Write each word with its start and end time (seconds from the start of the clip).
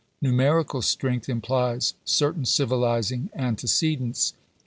Numerical 0.19 0.81
strength 0.81 1.29
implies 1.29 1.93
certain 2.05 2.43
civilizing 2.43 3.29
antecedents. 3.35 4.33